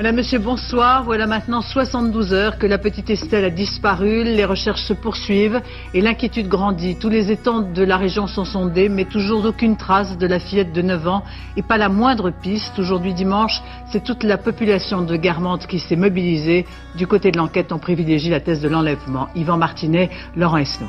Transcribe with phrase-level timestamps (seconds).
[0.00, 1.04] Madame, Monsieur, bonsoir.
[1.04, 4.24] Voilà maintenant 72 heures que la petite Estelle a disparu.
[4.24, 5.60] Les recherches se poursuivent
[5.92, 6.96] et l'inquiétude grandit.
[6.98, 10.72] Tous les étangs de la région sont sondés, mais toujours aucune trace de la fillette
[10.72, 11.22] de 9 ans
[11.58, 12.78] et pas la moindre piste.
[12.78, 13.60] Aujourd'hui dimanche,
[13.92, 16.64] c'est toute la population de Guermantes qui s'est mobilisée.
[16.96, 19.28] Du côté de l'enquête, on privilégie la thèse de l'enlèvement.
[19.36, 20.88] Yvan Martinet, Laurent Esnault.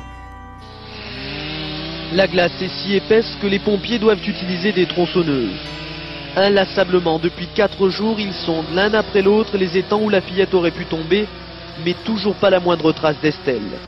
[2.14, 5.60] La glace est si épaisse que les pompiers doivent utiliser des tronçonneuses.
[6.36, 10.70] Inlassablement, depuis quatre jours, ils sondent l'un après l'autre les étangs où la fillette aurait
[10.70, 11.26] pu tomber,
[11.84, 13.78] mais toujours pas la moindre trace d'Estelle.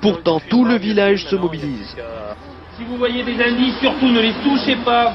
[0.00, 1.94] Pourtant, tout le village se mobilise.
[2.78, 5.12] Si vous voyez des indices, surtout ne les touchez pas.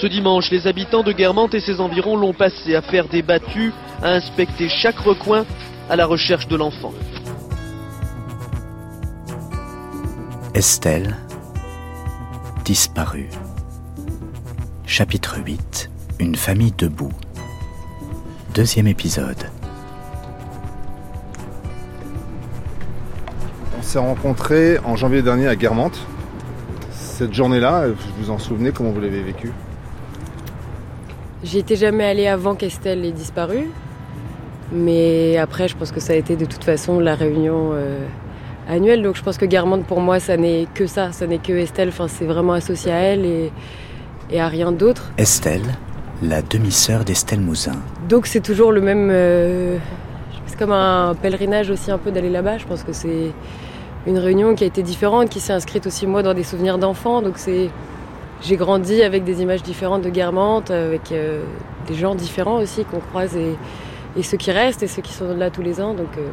[0.00, 3.72] Ce dimanche, les habitants de Guermantes et ses environs l'ont passé à faire des battues,
[4.02, 5.44] à inspecter chaque recoin
[5.90, 6.92] à la recherche de l'enfant.
[10.54, 11.16] Estelle,
[12.64, 13.28] disparue.
[14.86, 15.90] Chapitre 8
[16.20, 17.10] Une famille debout.
[18.54, 19.38] Deuxième épisode.
[23.78, 26.06] On s'est rencontrés en janvier dernier à Guermantes.
[26.92, 29.52] Cette journée-là, vous vous en souvenez comment vous l'avez vécue?
[31.42, 33.70] J'y étais jamais allée avant qu'Estelle ait disparu.
[34.70, 38.06] Mais après, je pense que ça a été de toute façon la réunion euh,
[38.68, 39.02] annuelle.
[39.02, 41.10] Donc je pense que Guermantes, pour moi, ça n'est que ça.
[41.12, 41.88] Ça n'est que Estelle.
[41.88, 43.24] Enfin, c'est vraiment associé à elle.
[43.24, 43.50] Et
[44.30, 45.10] et à rien d'autre.
[45.18, 45.76] Estelle,
[46.22, 47.76] la demi-sœur d'Estelle Mouzin.
[48.08, 49.08] Donc c'est toujours le même.
[49.10, 49.78] Euh,
[50.46, 52.58] c'est comme un pèlerinage aussi un peu d'aller là-bas.
[52.58, 53.32] Je pense que c'est
[54.06, 57.22] une réunion qui a été différente, qui s'est inscrite aussi moi dans des souvenirs d'enfants.
[57.22, 57.70] Donc c'est.
[58.42, 61.42] J'ai grandi avec des images différentes de Guermantes, avec euh,
[61.86, 63.56] des gens différents aussi qu'on croise et,
[64.18, 65.94] et, ceux qui restent et ceux qui sont là tous les ans.
[65.94, 66.28] Donc euh,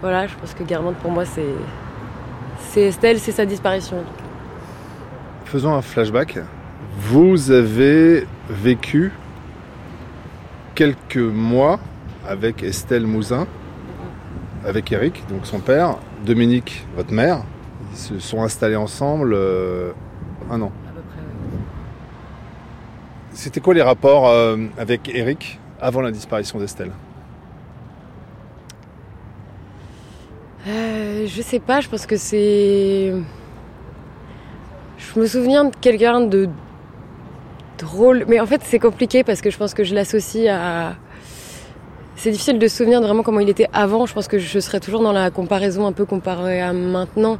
[0.00, 1.42] voilà, je pense que Guermantes pour moi c'est.
[2.70, 3.98] C'est Estelle, c'est sa disparition.
[5.44, 6.38] Faisons un flashback.
[6.96, 9.12] Vous avez vécu
[10.74, 11.80] quelques mois
[12.26, 13.46] avec Estelle Mouzin,
[14.64, 17.42] avec Eric, donc son père, Dominique, votre mère.
[17.92, 19.92] Ils se sont installés ensemble euh,
[20.50, 20.72] un an.
[23.32, 26.92] C'était quoi les rapports euh, avec Eric avant la disparition d'Estelle?
[30.68, 33.12] Euh, Je sais pas, je pense que c'est.
[34.96, 36.48] Je me souviens de quelqu'un de
[37.78, 38.24] drôle.
[38.28, 40.94] Mais en fait, c'est compliqué parce que je pense que je l'associe à.
[42.16, 44.06] C'est difficile de se souvenir vraiment comment il était avant.
[44.06, 47.38] Je pense que je serais toujours dans la comparaison un peu comparée à maintenant.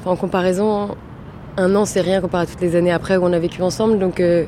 [0.00, 0.96] Enfin, en comparaison,
[1.56, 3.98] un an, c'est rien comparé à toutes les années après où on a vécu ensemble.
[3.98, 4.44] Donc, euh,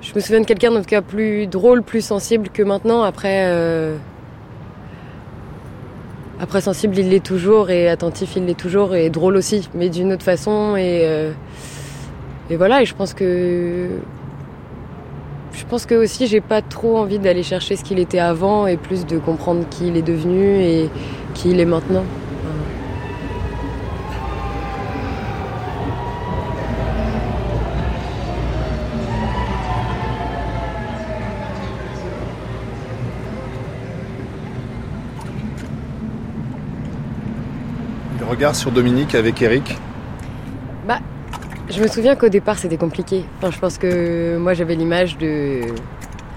[0.00, 3.02] je me souviens de quelqu'un, en tout cas, plus drôle, plus sensible que maintenant.
[3.02, 3.46] Après.
[3.46, 3.96] Euh,
[6.40, 10.12] après, sensible, il l'est toujours, et attentif, il l'est toujours, et drôle aussi, mais d'une
[10.12, 10.76] autre façon.
[10.76, 11.02] Et.
[11.04, 11.32] Euh,
[12.50, 13.88] et voilà, et je pense que.
[15.52, 18.76] Je pense que aussi, j'ai pas trop envie d'aller chercher ce qu'il était avant et
[18.76, 20.88] plus de comprendre qui il est devenu et
[21.34, 22.04] qui il est maintenant.
[38.28, 39.76] Regard sur Dominique avec Eric
[41.72, 43.24] je me souviens qu'au départ c'était compliqué.
[43.38, 45.62] Enfin, je pense que moi j'avais l'image de.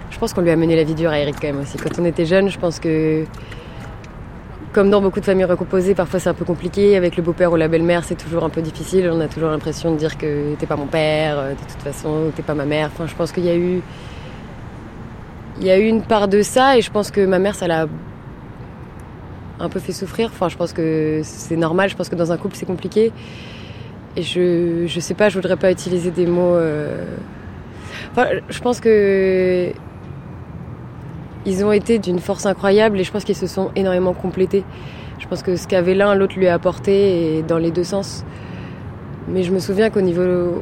[0.09, 1.77] Je pense qu'on lui a mené la vie dure à Eric quand même aussi.
[1.77, 3.25] Quand on était jeune, je pense que.
[4.71, 6.95] Comme dans beaucoup de familles recomposées, parfois c'est un peu compliqué.
[6.97, 9.09] Avec le beau-père ou la belle-mère, c'est toujours un peu difficile.
[9.11, 12.43] On a toujours l'impression de dire que t'es pas mon père, de toute façon, t'es
[12.43, 12.89] pas ma mère.
[12.93, 13.81] Enfin, je pense qu'il y a eu.
[15.59, 17.67] Il y a eu une part de ça et je pense que ma mère, ça
[17.67, 17.87] l'a
[19.59, 20.29] un peu fait souffrir.
[20.33, 21.89] Enfin, je pense que c'est normal.
[21.89, 23.13] Je pense que dans un couple, c'est compliqué.
[24.17, 26.55] Et je, je sais pas, je voudrais pas utiliser des mots.
[26.55, 27.05] Euh...
[28.49, 29.71] Je pense que.
[31.45, 34.63] Ils ont été d'une force incroyable et je pense qu'ils se sont énormément complétés.
[35.19, 38.25] Je pense que ce qu'avait l'un, l'autre lui a apporté dans les deux sens.
[39.27, 40.61] Mais je me souviens qu'au niveau.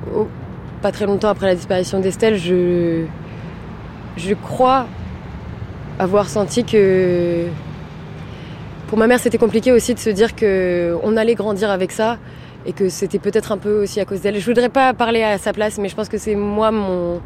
[0.82, 3.06] Pas très longtemps après la disparition d'Estelle, je.
[4.18, 4.88] Je crois
[6.00, 7.46] avoir senti que.
[8.88, 12.18] Pour ma mère, c'était compliqué aussi de se dire qu'on allait grandir avec ça
[12.66, 14.40] et que c'était peut-être un peu aussi à cause d'elle.
[14.40, 17.22] Je voudrais pas parler à sa place, mais je pense que c'est moi mon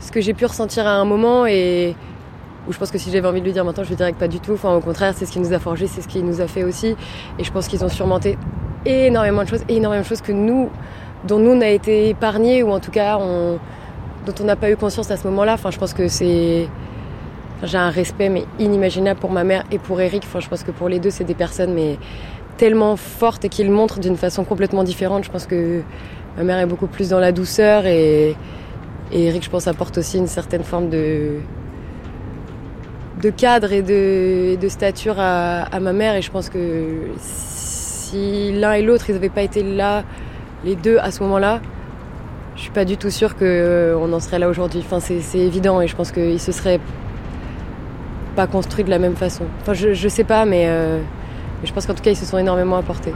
[0.00, 1.94] ce que j'ai pu ressentir à un moment et
[2.68, 4.18] Où je pense que si j'avais envie de lui dire maintenant, je lui dirais que
[4.18, 4.52] pas du tout.
[4.52, 6.64] Enfin, au contraire, c'est ce qui nous a forgé, c'est ce qui nous a fait
[6.64, 6.96] aussi.
[7.38, 8.36] Et je pense qu'ils ont surmonté
[8.84, 10.70] énormément de choses, énormément de choses que nous,
[11.26, 13.58] dont nous on a été épargnés ou en tout cas on,
[14.26, 15.54] dont on n'a pas eu conscience à ce moment-là.
[15.54, 16.68] Enfin, je pense que c'est
[17.64, 20.22] j'ai un respect mais inimaginable pour ma mère et pour Eric.
[20.26, 21.98] Enfin, je pense que pour les deux, c'est des personnes mais
[22.58, 25.24] tellement fortes et qui le montrent d'une façon complètement différente.
[25.24, 25.80] Je pense que
[26.36, 28.36] ma mère est beaucoup plus dans la douceur et,
[29.10, 31.38] Eric, je pense, apporte aussi une certaine forme de
[33.22, 36.14] de cadre et de, stature à, à, ma mère.
[36.14, 40.04] Et je pense que si l'un et l'autre, ils n'avaient pas été là,
[40.64, 41.60] les deux, à ce moment-là,
[42.54, 44.84] je suis pas du tout sûre qu'on euh, en serait là aujourd'hui.
[44.84, 46.80] Enfin, c'est évident et je pense qu'ils se seraient
[48.36, 49.44] pas construits de la même façon.
[49.62, 51.00] Enfin, je, je sais pas, mais, euh,
[51.60, 53.12] mais je pense qu'en tout cas, ils se sont énormément apportés.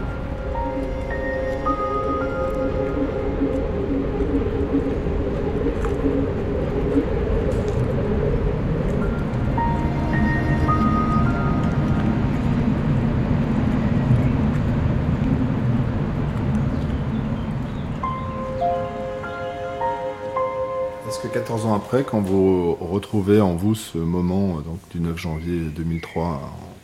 [21.09, 25.17] Est-ce que 14 ans après, quand vous retrouvez en vous ce moment donc, du 9
[25.19, 26.41] janvier 2003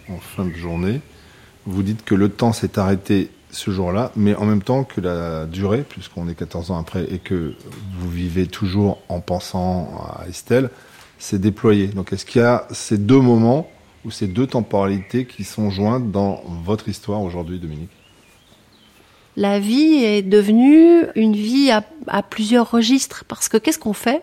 [0.09, 1.01] en, en fin de journée,
[1.67, 5.47] vous dites que le temps s'est arrêté ce jour-là, mais en même temps que la
[5.47, 7.55] durée, puisqu'on est 14 ans après et que
[7.99, 9.89] vous vivez toujours en pensant
[10.19, 10.71] à Estelle,
[11.19, 11.89] s'est déployé.
[11.89, 13.71] Donc est-ce qu'il y a ces deux moments
[14.05, 17.91] ou ces deux temporalités qui sont jointes dans votre histoire aujourd'hui, Dominique?
[19.37, 23.25] La vie est devenue une vie à, à plusieurs registres.
[23.29, 24.23] Parce que qu'est-ce qu'on fait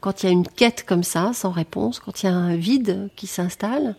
[0.00, 2.56] quand il y a une quête comme ça, sans réponse, quand il y a un
[2.56, 3.96] vide qui s'installe?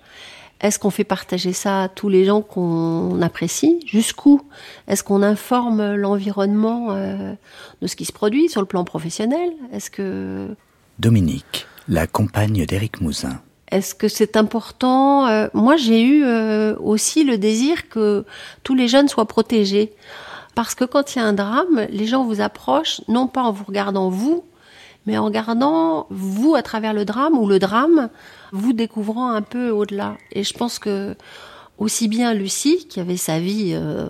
[0.63, 3.81] Est-ce qu'on fait partager ça à tous les gens qu'on apprécie?
[3.86, 4.42] Jusqu'où?
[4.88, 7.33] Est-ce qu'on informe l'environnement euh,
[7.81, 9.51] de ce qui se produit sur le plan professionnel?
[9.74, 10.56] Est-ce que...
[11.00, 13.42] Dominique, la compagne d'Éric Mouzin.
[13.71, 18.24] Est-ce que c'est important euh, Moi, j'ai eu euh, aussi le désir que
[18.63, 19.92] tous les jeunes soient protégés.
[20.56, 23.51] Parce que quand il y a un drame, les gens vous approchent, non pas en
[23.51, 24.45] vous regardant vous,
[25.05, 28.09] mais en regardant vous à travers le drame ou le drame,
[28.51, 30.17] vous découvrant un peu au-delà.
[30.31, 31.15] Et je pense que
[31.77, 34.07] aussi bien Lucie, qui avait sa vie euh,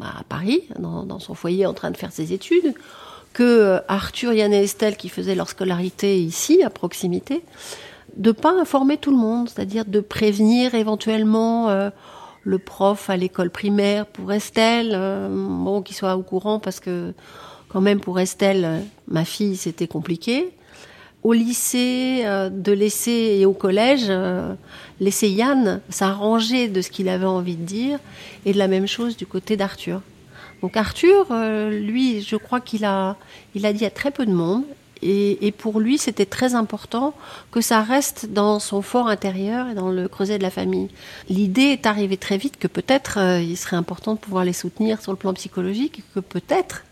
[0.00, 2.74] à Paris, dans, son foyer en train de faire ses études,
[3.32, 7.42] que Arthur, Yann et Estelle, qui faisaient leur scolarité ici, à proximité,
[8.16, 11.68] de pas informer tout le monde, c'est-à-dire de prévenir éventuellement...
[11.70, 11.90] Euh,
[12.44, 17.14] le prof à l'école primaire pour Estelle, euh, bon, qu'il soit au courant parce que
[17.74, 20.48] quand même pour Estelle, ma fille, c'était compliqué.
[21.24, 24.54] Au lycée, euh, de laisser et au collège, euh,
[25.00, 27.98] laisser Yann s'arranger de ce qu'il avait envie de dire,
[28.46, 30.02] et de la même chose du côté d'Arthur.
[30.62, 33.16] Donc Arthur, euh, lui, je crois qu'il a,
[33.56, 34.62] il a dit à très peu de monde,
[35.02, 37.12] et, et, pour lui, c'était très important
[37.50, 40.90] que ça reste dans son fort intérieur et dans le creuset de la famille.
[41.28, 45.10] L'idée est arrivée très vite que peut-être il serait important de pouvoir les soutenir sur
[45.10, 46.84] le plan psychologique, que peut-être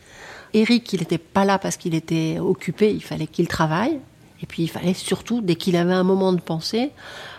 [0.54, 3.98] Eric, il n'était pas là parce qu'il était occupé, il fallait qu'il travaille.
[4.42, 6.90] Et puis il fallait surtout, dès qu'il avait un moment de pensée,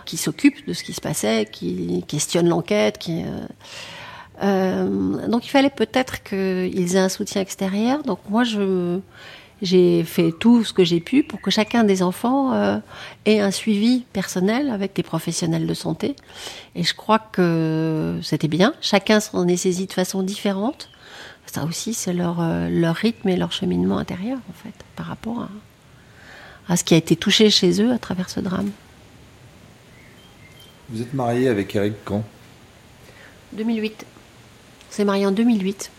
[0.06, 3.46] qu'il s'occupe de ce qui se passait, qu'il questionne l'enquête, euh,
[4.42, 8.02] euh, donc il fallait peut-être qu'ils aient un soutien extérieur.
[8.02, 9.00] Donc moi je
[9.62, 12.78] j'ai fait tout ce que j'ai pu pour que chacun des enfants euh,
[13.24, 16.16] ait un suivi personnel avec des professionnels de santé.
[16.74, 18.74] Et je crois que c'était bien.
[18.80, 20.90] Chacun s'en est saisi de façon différente.
[21.54, 25.42] Ça aussi, c'est leur, euh, leur rythme et leur cheminement intérieur, en fait, par rapport
[25.42, 25.48] à,
[26.68, 28.72] à ce qui a été touché chez eux à travers ce drame.
[30.88, 32.24] Vous êtes marié avec Eric quand?
[33.52, 34.04] 2008.
[34.04, 35.92] On s'est marié en 2008.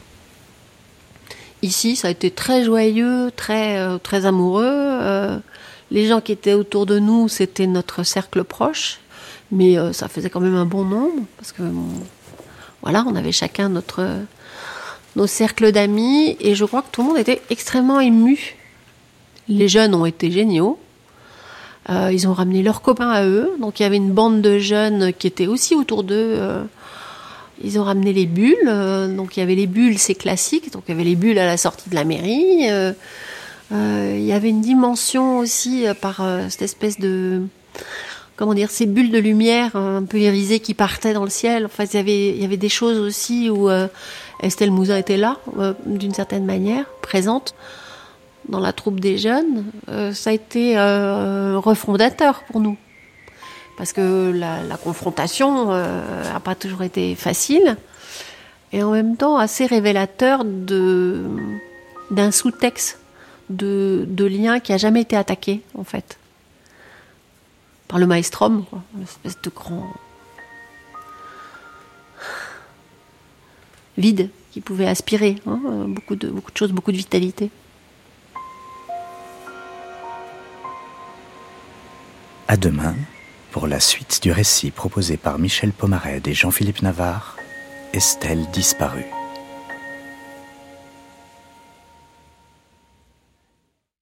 [1.61, 4.65] Ici, ça a été très joyeux, très, euh, très amoureux.
[4.65, 5.39] Euh,
[5.89, 8.99] les gens qui étaient autour de nous, c'était notre cercle proche.
[9.53, 11.23] Mais euh, ça faisait quand même un bon nombre.
[11.37, 11.63] Parce que,
[12.81, 14.05] voilà, on avait chacun notre,
[15.15, 16.37] nos cercles d'amis.
[16.39, 18.55] Et je crois que tout le monde était extrêmement ému.
[19.47, 20.79] Les jeunes ont été géniaux.
[21.89, 23.51] Euh, ils ont ramené leurs copains à eux.
[23.59, 26.35] Donc il y avait une bande de jeunes qui étaient aussi autour d'eux.
[26.37, 26.63] Euh,
[27.63, 28.55] ils ont ramené les bulles.
[28.67, 30.71] Euh, donc il y avait les bulles, c'est classique.
[30.71, 32.69] Donc il y avait les bulles à la sortie de la mairie.
[33.71, 37.41] Il y avait une dimension aussi par cette espèce de
[38.35, 41.65] comment dire ces bulles de lumière un peu irisées qui partaient dans le ciel.
[41.65, 43.69] Enfin il y avait il y avait des choses aussi où
[44.41, 45.37] Estelle Mouzin était là
[45.85, 47.55] d'une certaine manière présente
[48.49, 52.77] dans la troupe des jeunes, euh, ça a été euh, refondateur pour nous.
[53.77, 57.75] Parce que la, confrontation n'a euh, pas toujours été facile,
[58.71, 62.99] et en même temps assez révélateur d'un sous-texte
[63.49, 66.17] de, de lien qui a jamais été attaqué, en fait.
[67.87, 69.93] Par le maelstrom, quoi, une espèce de grand
[73.97, 77.49] vide qui pouvait aspirer hein, beaucoup, de, choses, beaucoup de vitalité.
[82.47, 82.95] À demain
[83.51, 87.37] pour la suite du récit proposé par Michel Pomared et Jean-Philippe Navarre,
[87.93, 89.14] Estelle disparue.